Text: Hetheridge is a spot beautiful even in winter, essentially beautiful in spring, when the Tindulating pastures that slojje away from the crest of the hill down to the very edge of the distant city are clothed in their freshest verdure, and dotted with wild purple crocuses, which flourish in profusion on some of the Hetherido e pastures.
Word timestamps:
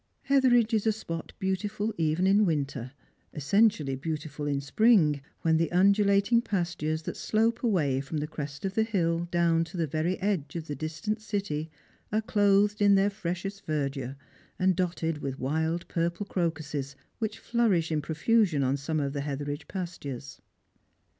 Hetheridge 0.23 0.73
is 0.73 0.87
a 0.87 0.91
spot 0.91 1.31
beautiful 1.37 1.93
even 1.95 2.25
in 2.25 2.43
winter, 2.43 2.91
essentially 3.35 3.95
beautiful 3.95 4.47
in 4.47 4.59
spring, 4.59 5.21
when 5.43 5.57
the 5.57 5.67
Tindulating 5.71 6.41
pastures 6.41 7.03
that 7.03 7.13
slojje 7.13 7.59
away 7.61 8.01
from 8.01 8.17
the 8.17 8.25
crest 8.25 8.65
of 8.65 8.73
the 8.73 8.81
hill 8.81 9.27
down 9.29 9.63
to 9.65 9.77
the 9.77 9.85
very 9.85 10.19
edge 10.19 10.55
of 10.55 10.65
the 10.65 10.73
distant 10.73 11.21
city 11.21 11.69
are 12.11 12.23
clothed 12.23 12.81
in 12.81 12.95
their 12.95 13.11
freshest 13.11 13.63
verdure, 13.67 14.15
and 14.57 14.75
dotted 14.75 15.19
with 15.19 15.37
wild 15.37 15.87
purple 15.87 16.25
crocuses, 16.25 16.95
which 17.19 17.37
flourish 17.37 17.91
in 17.91 18.01
profusion 18.01 18.63
on 18.63 18.77
some 18.77 18.99
of 18.99 19.13
the 19.13 19.21
Hetherido 19.21 19.61
e 19.61 19.65
pastures. 19.67 20.41